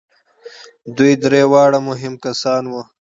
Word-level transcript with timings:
دوی 0.97 1.11
درې 1.23 1.41
واړه 1.51 1.79
مهم 1.89 2.13
کسان 2.23 2.63
وو. 2.71 2.81